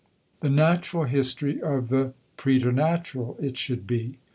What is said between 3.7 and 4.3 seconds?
be.